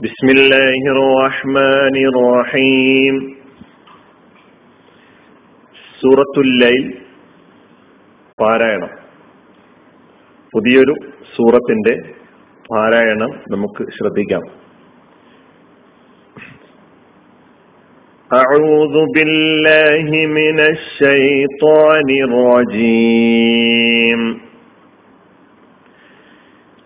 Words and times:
بسم 0.00 0.28
الله 0.30 0.80
الرحمن 0.94 1.96
الرحيم 2.10 3.14
സൂറത്തുല്ലൈൽ 6.00 6.82
പാരായണം 8.38 8.90
പുതിയൊരു 10.52 10.94
സൂറത്തിന്റെ 11.36 11.94
പാരായണം 12.70 13.30
നമുക്ക് 13.54 13.82
ശ്രദ്ധിക്കാം 13.96 14.44
أعوذ 18.30 18.96
بالله 19.14 20.06
من 20.30 20.58
الشيطان 20.66 22.08
الرجيم 22.26 24.20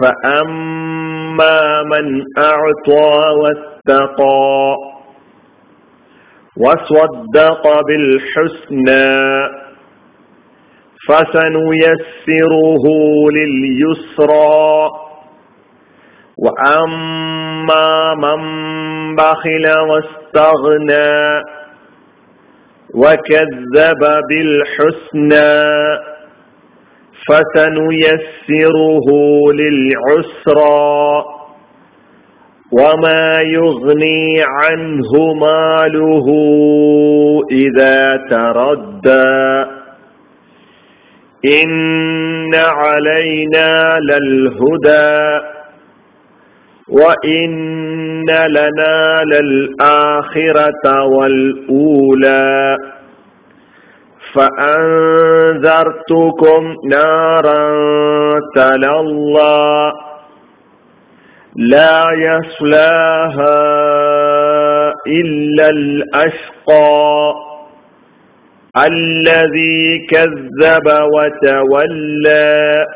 فأما 0.00 1.82
من 1.82 2.22
أعطى 2.38 3.34
واتقى 3.40 4.76
وصدق 6.56 7.80
بالحسنى 7.86 9.18
فسنيسره 11.08 12.84
لليسرى 13.30 14.90
وأما 16.38 18.14
من 18.14 18.40
بخل 19.16 19.66
واستغنى 19.88 21.42
وكذب 22.94 24.02
بالحسنى 24.28 25.58
فسنيسره 27.26 29.08
للعسرى 29.52 31.24
وما 32.72 33.40
يغني 33.40 34.42
عنه 34.42 35.34
ماله 35.34 36.26
إذا 37.50 38.16
تردى. 38.30 39.66
إن 41.44 42.54
علينا 42.54 43.98
للهدى 44.00 45.40
وإن 46.88 48.30
لنا 48.30 49.24
للآخرة 49.24 51.04
والأولى. 51.04 52.76
فأنذرتكم 54.34 55.96
نارا 56.90 57.70
تلظى 58.54 59.92
لا 61.56 62.10
يصلاها 62.12 63.58
إلا 65.06 65.68
الأشقى 65.68 67.34
الذي 68.76 70.06
كذب 70.10 70.86
وتولى 71.14 72.86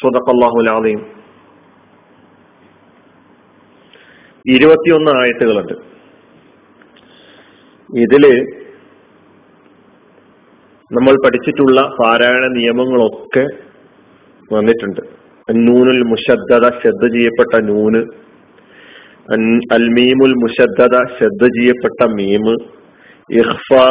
സ്വതഖ് 0.00 0.32
ഇരുപത്തിയൊന്ന് 4.54 5.10
ആയത്തുകളുണ്ട്. 5.10 5.72
ഇതിൽ 8.02 8.24
നമ്മൾ 10.92 11.14
പഠിച്ചിട്ടുള്ള 11.24 11.80
പാരായണ 12.00 12.44
നിയമങ്ങളൊക്കെ 12.52 13.44
വന്നിട്ടുണ്ട്. 14.54 15.00
അന്നൂനുൽ 15.50 16.02
മുഷദ്ദത 16.10 16.66
ശ്രദ്ധ 16.80 17.04
ചെയ്യപ്പെട്ട 17.14 17.54
നൂന് 17.70 18.00
അൽമീമുൽ 19.72 20.34
മുഷദ്ദത 20.42 20.96
ശ്രദ്ധ 21.16 21.44
ചെയ്യപ്പെട്ട 21.56 22.00
മീമ് 22.10 22.54
ഇഹ്ഫാ 23.40 23.84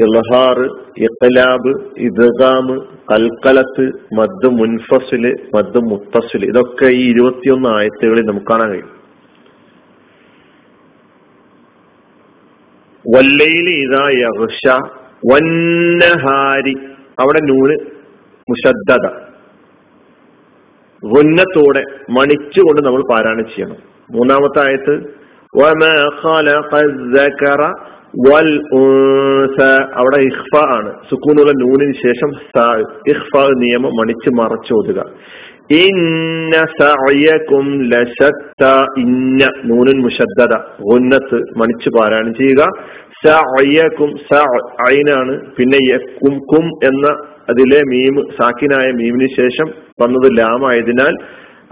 ഇൽഹാർ 0.00 0.58
ഇഖലാബ് 0.98 1.84
ഇദ്ഗാമ് 1.98 2.80
കൽക്കലത്ത് 3.12 3.90
മദ് 4.14 4.46
മുൻഫസിൽ 4.46 5.48
മദ് 5.54 5.78
മുത്തസിൽ 5.78 6.44
ഇതൊക്കെ 6.44 6.86
ഈ 6.86 7.10
ഇരുപത്തിയൊന്ന് 7.10 7.68
ആയത്തുകളിൽ 7.68 8.22
നമുക്ക് 8.22 8.46
കാണാൻ 8.46 8.70
കഴിയും. 8.70 8.90
വല്ലയിൽ 13.16 13.68
ഇതാ 13.68 14.08
വന്നഹാരി. 15.32 16.74
അവിടെ 17.18 17.40
നൂന് 17.42 17.76
മുഷദ്ദത 18.50 19.08
ഗുന്നത്തോടെ 21.04 21.84
മണിച്ചുകൊണ്ട് 22.10 22.86
നമ്മൾ 22.86 23.02
പാരായണം 23.10 23.44
ചെയ്യണം. 23.44 23.76
മൂന്നാമത്തെ 24.10 24.66
ആയത്ത് 24.66 25.24
അവിടെ 30.00 30.18
ഇഹ്ഫ 30.28 30.52
ആണ്. 30.76 30.90
സുക്കൂനുള്ള 31.10 31.52
നൂനിന് 31.62 31.94
ശേഷം 32.04 32.30
ഇഹ്ഫ 33.12 33.32
നിയമം 33.62 33.92
മണിച്ച് 34.00 34.30
മറച്ചോതുക 34.40 35.00
ഇന്ന 35.82 36.54
സഅയകും 36.78 37.66
ലശത്ത. 37.92 38.62
ഇന്ന. 39.02 39.42
നൂനുൻ 39.68 39.98
മുഷദ്ദദ 40.06 40.54
ഉന്നത്ത് 40.94 41.38
മണിച്ച് 41.60 41.90
പാരായണം 41.96 42.34
ചെയ്യുക. 42.34 42.62
സഅയകും 43.24 44.10
അയിനാണ് 44.86 45.34
പിന്നെ 45.56 45.78
യക്കും 45.92 46.34
കും 46.52 46.66
എന്ന 46.90 47.06
അതിലെ 47.50 47.80
മീം 47.92 48.16
സാക്കിനായ 48.38 48.86
മീമിന് 49.00 49.28
ശേഷം 49.40 49.68
വന്നത് 50.02 50.28
ലാമായതിനാൽ 50.38 51.14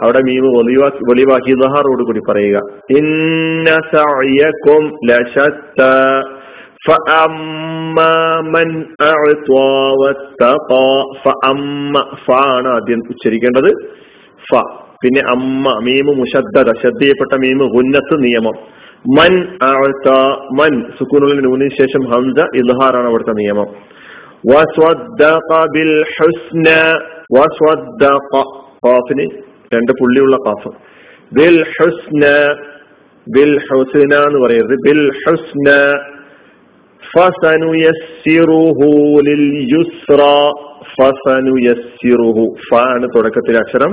അവിടെ 0.03 0.21
മീമ് 0.29 0.51
വെളിവാക്കി 0.59 1.03
വെളിവാക്കി 1.11 1.53
ദഹാറോട് 1.63 2.03
കൂടി 2.09 2.21
പറയുക. 2.29 2.59
ഇന്ന 2.99 3.69
സഅയകും 3.93 4.85
ലശത്ത. 5.11 5.81
ഫ 6.87 6.89
ആണ് 12.33 12.69
ആദ്യം 12.69 13.03
ഉച്ചരിക്കേണ്ടത് 13.11 13.69
ഫ. 14.51 14.61
പിന്നെ 15.03 15.21
അമ്മ 15.29 15.79
മീമ് 15.83 16.09
മുഷദ്ദത 16.09 16.73
ശ്രദ്ധയപ്പെട്ട 16.81 17.41
മീമ് 17.41 17.63
ഉന്നത്ത് 17.63 18.25
നിയമം. 18.25 18.57
മൻ 19.19 19.33
മൻ 20.59 20.83
സുക്കൂനുള്ള 20.99 21.35
നൂനിന് 21.35 21.71
ശേഷം 21.71 22.11
ഹംസ 22.11 22.45
ഇൽഹാറാണ് 22.55 23.07
അവിടുത്തെ 23.07 23.33
നിയമം. 23.33 23.67
കാഫിന് 28.87 29.31
രണ്ട് 29.75 29.93
പുള്ളിയുള്ള 30.01 30.37
കാഫ് 30.37 30.69
ബിൽ 31.35 31.65
ഹുസ്ന 31.65 32.25
ബിൽ 33.29 33.59
ഹുസ്ന 33.59 34.15
എന്ന് 34.15 34.39
പറയരുത് 34.47 34.75
ബിൽ 34.89 35.13
ഹുസ്ന 35.27 35.69
ഫ 37.11 37.21
ആണ് 42.79 43.09
തുടക്കത്തിലെ 43.17 43.59
അക്ഷരം. 43.59 43.93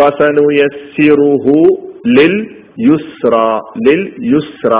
ഫസനുയസ്സിറുഹു 0.00 1.56
ലിൽ 2.08 2.36
യുസ്ര 2.80 3.60
ലിൽ 3.88 4.12
യുസ്ര 4.20 4.74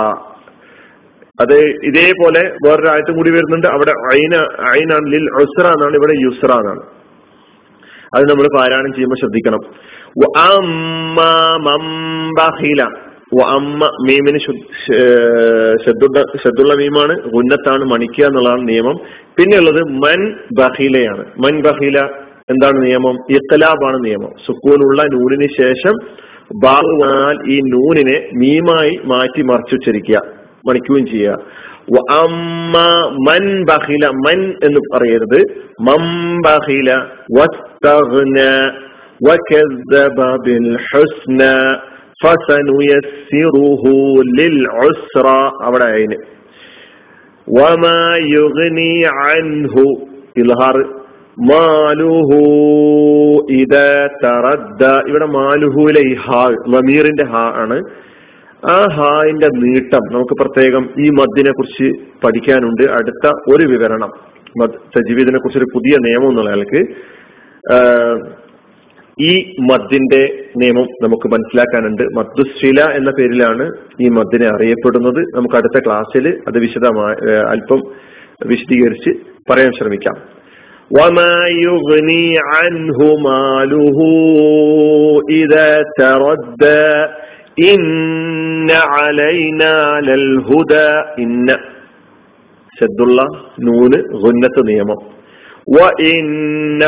അത് 1.41 1.57
ഇതേപോലെ 1.83 2.41
വേറൊരു 2.65 2.87
ആയത്തും 2.87 3.17
കൂടി 3.17 3.31
വരുന്നുണ്ട്. 3.31 3.67
അവിടെ 3.67 3.91
ഐന 4.15 4.35
ഐനാണ് 4.77 5.11
ലിൽ 5.11 5.27
ഉസ്ര 5.41 5.67
എന്നാണ് 5.67 5.95
ഇവിടെ 5.95 6.13
യുസ്ര 6.13 6.51
എന്നാണ്. 6.51 6.81
അത് 8.15 8.29
നമ്മൾ 8.29 8.47
പാരായണം 8.57 8.93
ചെയ്യുമ്പോൾ 8.93 9.15
ശ്രദ്ധിക്കണം. 9.15 9.59
അമ്മ 13.37 13.85
മീമിന് 14.07 14.39
ശബ്ദുള്ള 16.37 16.73
മീമാണ്. 16.73 17.13
ഉന്നത്താണ് 17.33 17.85
മണിക്കുക 17.85 18.25
എന്നുള്ളതാണ് 18.25 18.69
നിയമം. 18.69 18.97
പിന്നെയുള്ളത് 19.37 19.83
മൻ 19.83 20.33
ബഹീലയാണ് 20.53 21.25
മൻ 21.37 21.61
ബഹീല 21.61 21.99
എന്താണ് 22.49 22.85
നിയമം? 22.85 23.15
ഇത്തലാബാണ് 23.29 24.05
നിയമം. 24.05 24.31
സുക്കൂനുള്ള 24.47 25.03
നൂലിന് 25.03 25.47
ശേഷം 25.61 25.93
ബാഹുവാൽ 26.63 27.51
ഈ 27.51 27.59
നൂനിനെ 27.59 28.29
മീമായി 28.33 28.99
മാറ്റി 29.05 29.41
മറിച്ചുച്ചരിക്കുക 29.41 30.21
മണിക്കുകയും 30.65 31.07
ചെയ്യുക. 31.07 31.37
അമ്മ 32.11 32.77
മൻ 33.29 33.65
ബഹില 33.65 34.07
മൻ 34.07 34.53
എന്ന് 34.63 34.79
പറയരുത്. 34.93 35.41
മം 35.81 36.37
ബഹില 36.45 36.91
അവിടെ 42.25 42.53
അയിന്. 45.83 46.17
മാലുഹു 51.51 52.39
ഇവിടെ 55.07 55.25
മാലുഹുലെ 55.25 55.99
ഈ 55.99 56.13
ഹാ 56.13 56.49
ലമീറിന്റെ 56.69 57.25
ഹാ 57.25 57.53
ആണ്. 57.55 57.83
ആ 58.69 58.87
ഹായിന്റെ 58.91 59.47
നീട്ടം 59.47 60.13
നമുക്ക് 60.13 60.33
പ്രത്യേകം 60.33 60.89
ഈ 60.99 61.09
മദ്ദിനെ 61.09 61.51
കുറിച്ച് 61.51 61.91
പഠിക്കാനുണ്ട്. 62.23 62.83
അടുത്ത 62.91 63.31
ഒരു 63.55 63.65
വിവരണം. 63.65 64.09
സജീവിതിനെ 64.71 65.37
കുറിച്ച് 65.37 65.57
ഒരു 65.57 65.65
പുതിയ 65.75 65.97
നിയമം 65.99 66.29
എന്നുള്ള 66.29 66.49
നിലയ്ക്ക് 66.49 66.95
ഈ 69.21 69.55
മദ്ദിന്റെ 69.59 70.45
നിയമം 70.57 70.87
നമുക്ക് 71.03 71.27
മനസ്സിലാക്കാനുണ്ട്. 71.27 72.03
മദ്ദുശില 72.03 72.81
എന്ന 72.91 73.11
പേരിലാണ് 73.11 73.71
ഈ 74.01 74.09
മദ്ദിനെ 74.09 74.47
അറിയപ്പെടുന്നത്. 74.47 75.19
നമുക്ക് 75.35 75.55
അടുത്ത 75.55 75.85
ക്ലാസ്സിൽ 75.85 76.41
അത് 76.47 76.57
വിശദമായി 76.57 77.31
അല്പം 77.35 77.81
വിശദീകരിച്ച് 78.45 79.09
പറയാൻ 79.51 79.71
ശ്രമിക്കാം. 79.77 80.39
ഇന്ന 91.19 91.57
നൂന് 93.59 94.67
നിയമം. 94.67 95.18
وإن 95.68 96.24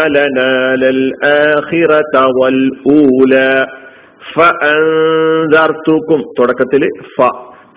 لنا 0.08 0.52
للآخرة 0.76 2.14
والأولى 2.38 3.52
فأنذرتكم 4.36 6.18
തുടക്കത്തിൽ 6.38 6.82
ഫ 7.14 7.18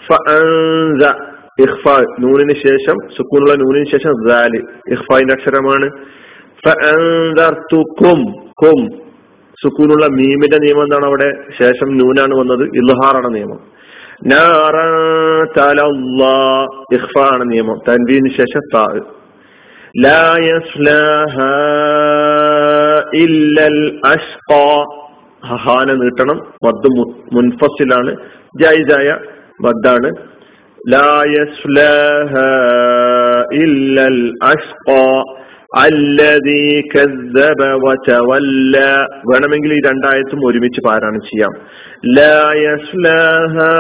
ഫഅൻസ 0.08 1.04
ഇഖ്ഫ 1.60 1.86
നൂനിന് 2.20 2.56
ശേഷം 2.66 2.98
സുക്കൂനുള്ള 3.18 3.54
നൂനിന് 3.56 3.88
ശേഷം 3.92 4.14
ദാല് 4.28 4.60
ഇഖ്ഫായിന്റെ 4.94 5.34
അക്ഷരമാണ് 5.34 5.88
ഫഅൻദർതുകും 6.66 8.22
കും 8.62 8.80
സുക്കൂനുള്ള 9.58 10.06
മീമിന്റെ 10.20 10.58
നിയമം 10.58 10.84
എന്താണ് 10.84 11.06
അവിടെ 11.06 11.30
ശേഷം 11.58 11.90
നൂനാണ് 11.98 12.34
വന്നത് 12.34 12.64
ഇൽഹാറാണ് 12.82 13.30
നിയമം 13.36 13.60
ഇഖ്ഫ 16.98 17.14
ആണ് 17.34 17.44
നിയമം 17.52 17.78
തൻവീന് 17.88 18.32
ശേഷം 18.40 18.64
താ 18.74 18.84
ലാ 20.06 20.24
യസ്ലാഹ 20.48 21.36
ഇല്ലൽ 23.24 23.80
അഷ്ഖാ 24.12 24.64
ഹാന 25.64 25.90
നീട്ടണം 26.02 26.40
മദ് 26.66 26.90
മുൻഫസിലാണ് 27.38 28.14
ജായിജായ 28.64 29.10
മദ്ദാണ് 29.66 30.12
لا 30.80 31.16
يصلاها 31.32 32.52
إلا 33.56 34.08
الأشقى 34.08 35.10
الذي 35.86 36.70
كذب 36.94 37.60
وتولى 37.86 38.92
വേണമെങ്കിൽ 39.30 39.72
ഈ 39.74 39.80
രണ്ടായത്തും 39.88 40.40
ഒരുമിച്ച് 40.48 40.82
പാരായണം 40.88 41.22
ചെയ്യാം 41.30 41.54
لا 42.18 42.40
يصلاها 42.62 43.76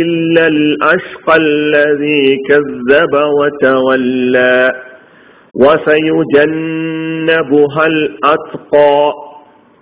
إلا 0.00 0.44
الأشقى 0.46 1.34
الذي 1.36 2.24
كذب 2.48 3.14
وتولى 3.38 4.56
وسيجنبها 6.50 7.84
الأتقى 7.86 8.94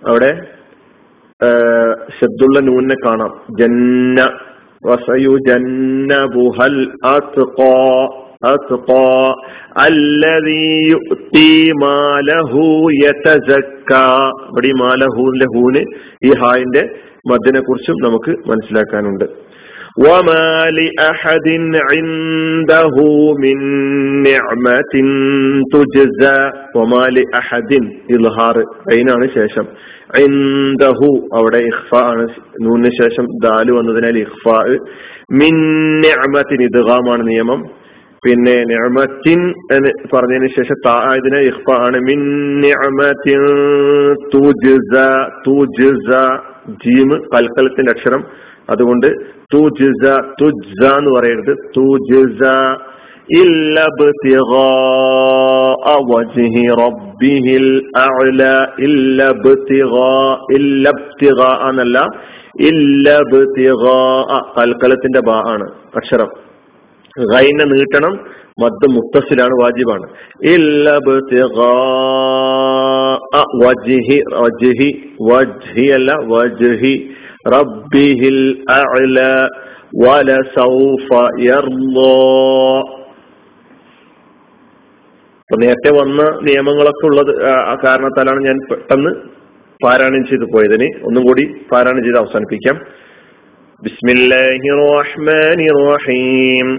അവിടെ 0.01 0.31
ശബ്ദുള്ള 2.19 2.57
നൂനെ 2.67 2.95
കാണാം 3.05 3.33
ജന്ന 3.59 4.19
وسيجنبها 4.83 6.65
الأتقى 6.73 7.85
أتقى 8.43 9.13
الذي 9.87 10.71
يؤتي 10.91 11.53
ماله 11.83 12.53
يتزكى 13.03 14.09
ഇവിടെ 14.49 14.71
മാലഹൂന്റെ 14.81 15.47
ഹൂന് 15.53 15.81
ഈ 16.27 16.31
ഹായിന്റെ 16.41 16.83
മദ്ദിനെ 17.29 17.61
കുറിച്ചും 17.61 17.97
നമുക്ക് 18.05 18.31
മനസ്സിലാക്കാനുണ്ട് 18.49 19.25
وما 19.99 20.47
لأحد 20.71 21.47
عنده 21.89 22.95
من 23.37 23.57
نعمة 24.23 24.93
تجزى 25.73 26.39
وما 26.75 27.03
لأحد 27.09 27.71
إظهار 28.13 28.55
അയിനാണ് 28.91 29.25
ശേഷം 29.37 29.65
ഇൻദഹു 30.19 31.09
അവിടെ 31.37 31.59
ഇഖ്ഫ 31.69 31.89
ആണ് 32.05 32.23
നൂന് 32.65 32.91
ശേഷം 32.99 33.25
ദാല് 33.45 33.71
വന്നതിനാൽ 33.77 34.15
ഇഖ്ഫ 34.23 34.45
മിൻ 35.39 35.55
നിഅമത്തിൻ 36.05 36.61
ഇദ്ഗാമാണ് 36.67 37.23
നിയമം 37.29 37.61
പിന്നെ 38.23 38.55
നിഅമത്തിൻ 38.71 39.39
എന്ന് 39.75 39.91
പറഞ്ഞതിന് 40.13 40.49
ശേഷം 40.55 40.77
താ 40.85 40.95
ഇതിനെ 41.19 41.41
ഇഖ്ഫ 41.49 41.67
ആണ് 41.85 41.97
മിൻ 42.09 42.21
നിഅമത്തിൻ 42.65 43.43
തുജ്സ 44.33 44.93
തുജ്സ 45.45 46.09
ജീം 46.83 47.11
കൽക്കലത്തിന്റെ 47.31 47.93
അക്ഷരം 47.95 48.23
അതുകൊണ്ട് 48.70 49.06
തു 49.54 49.68
ജിസ 49.80 50.10
എന്ന് 50.92 51.10
പറയരുത്. 51.10 51.56
തു 51.76 51.98
ജിസ 52.12 52.48
എന്നല്ല 61.70 62.06
കൽക്കലത്തിന്റെ 64.58 65.20
ബാ 65.20 65.36
ആണ് 65.48 65.68
അക്ഷരം. 65.96 66.28
ഗൈനെ 67.18 67.64
നീട്ടണം 67.64 68.12
മദ് 68.60 68.90
മുത്തസിലാണ് 68.90 69.52
വാജിബാണ്. 69.62 70.06
വജ്ഹി 75.20 75.90
അല്ല 75.90 76.12
വജ്ഹി. 76.12 77.10
അപ്പൊ 77.46 77.62
നേരത്തെ 85.62 86.00
വന്ന 86.00 86.38
നിയമങ്ങളൊക്കെ 86.42 87.06
ഉള്ളത് 87.06 87.46
ആ 87.46 87.76
കാരണത്താലാണ് 87.84 88.46
ഞാൻ 88.46 88.58
പെട്ടെന്ന് 88.70 89.10
പാരായണം 89.84 90.26
ചെയ്തു 90.26 90.44
പോയതിന് 90.44 91.04
ഒന്നും 91.04 91.24
കൂടി 91.24 91.54
പാരായണം 91.72 92.02
ചെയ്ത് 92.02 92.18
അവസാനിപ്പിക്കാം. 92.18 92.80
ബിസ്മില്ലാഹി 93.82 94.80
റഹ്മാനി 94.80 95.68
റഹീം. 95.68 96.78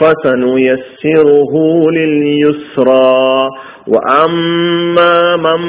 فسنيسره 0.00 1.52
لليسرى. 1.90 3.48
وأما 3.88 5.36
من 5.36 5.60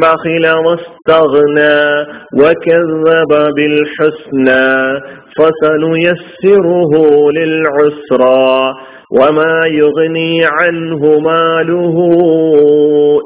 بخل 0.00 0.46
واستغنى 0.66 2.06
وكذب 2.34 3.32
بالحسنى 3.56 5.00
فسنيسره 5.38 6.92
للعسرى. 7.30 8.74
وما 9.20 9.66
يغني 9.66 10.44
عنه 10.44 11.18
ماله 11.18 11.96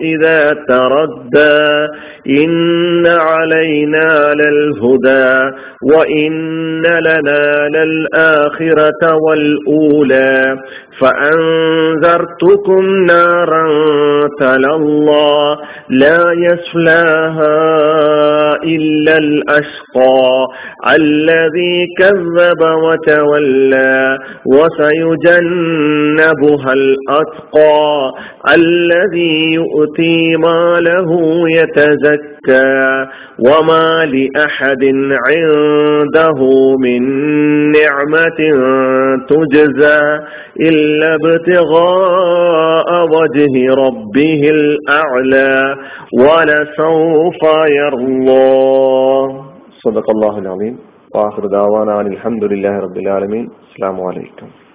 إذا 0.03 0.55
تردى 0.69 1.87
إن 2.45 3.07
علينا 3.07 4.35
للهدى 4.35 5.55
وإن 5.83 6.83
لنا 6.83 7.69
للآخرة 7.69 9.15
والأولى 9.29 10.57
فأنذرتكم 11.01 12.85
نارا 13.07 13.67
تلظى 14.41 15.57
لا 15.91 16.33
يصلاها 16.33 17.57
إلا 18.65 19.19
الأشقى 19.19 20.47
الذي 20.97 21.87
كذب 21.99 22.61
وتولى 22.85 24.19
وسيجنبها 25.47 26.73
الأتقى 26.73 28.13
الذي 28.55 29.53
يؤتي 29.55 30.37
ماله 30.37 31.11
يتزكى 31.51 32.36
وما 33.39 34.05
لأحد 34.05 34.85
عنده 35.29 36.41
من 36.81 37.03
نعمة 37.71 38.41
تجزى 39.29 40.21
إلا 40.61 41.15
ابتغاء 41.15 42.89
وجه 43.05 43.75
ربه 43.75 44.51
الأعلى 44.51 45.77
ولسوف 46.21 47.43
يرضى. 47.69 49.35
صدق 49.85 50.11
الله 50.11 50.39
العظيم. 50.39 50.79
وآخر 51.15 51.47
دعوانا 51.47 51.93
عن 51.93 52.07
الحمد 52.07 52.45
لله 52.45 52.79
رب 52.79 52.97
العالمين. 52.97 53.51
السلام 53.73 54.01
عليكم. 54.01 54.66